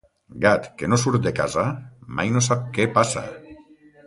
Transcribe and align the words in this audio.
Gat 0.45 0.63
que 0.79 0.89
no 0.93 0.99
surt 1.01 1.27
de 1.27 1.33
casa, 1.41 1.67
mai 2.21 2.33
no 2.37 2.43
sap 2.47 2.65
què 2.79 2.89
passa. 2.97 3.25